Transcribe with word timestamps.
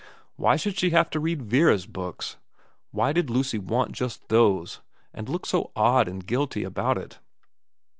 Why 0.35 0.55
should 0.55 0.79
she 0.79 0.89
have 0.89 1.11
to 1.11 1.19
read 1.19 1.43
Vera's 1.43 1.85
books? 1.85 2.37
Why 2.89 3.13
did 3.13 3.29
Lucy 3.29 3.59
want 3.59 3.91
just 3.91 4.29
those, 4.29 4.81
and 5.13 5.29
look 5.29 5.45
so 5.45 5.71
odd 5.75 6.07
and 6.07 6.25
guilty 6.25 6.63
about 6.63 6.97
it 6.97 7.19